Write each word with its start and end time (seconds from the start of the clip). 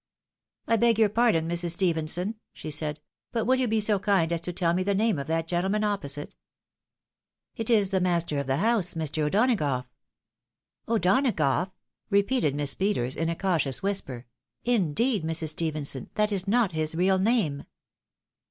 "Ibegyourpardon, 0.67 1.47
Mrs. 1.47 1.73
Stephenson," 1.73 2.33
she 2.53 2.71
said, 2.71 2.99
"but 3.31 3.45
will 3.45 3.53
you 3.57 3.67
be 3.67 3.79
so 3.79 3.99
kind 3.99 4.33
as 4.33 4.41
to 4.41 4.51
tell 4.51 4.73
me 4.73 4.81
the 4.81 4.95
name 4.95 5.19
of 5.19 5.27
that 5.27 5.47
gentleman 5.47 5.83
opposite?"" 5.83 6.35
It 7.55 7.69
is 7.69 7.91
the 7.91 8.01
master 8.01 8.39
of 8.39 8.47
the 8.47 8.55
house— 8.57 8.95
Mr. 8.95 9.25
O'Donagough."" 9.27 9.85
O'Donagough?" 10.89 11.69
repeated 12.09 12.55
Miss 12.55 12.73
Peters 12.73 13.15
in 13.15 13.29
a 13.29 13.35
cautious 13.35 13.83
whis 13.83 14.01
per." 14.01 14.25
Indeed, 14.75 15.23
Mrs. 15.23 15.49
Stephenson, 15.49 16.09
that 16.15 16.31
is 16.31 16.47
not 16.47 16.71
his 16.71 16.95
real 16.95 17.19
name." 17.19 17.65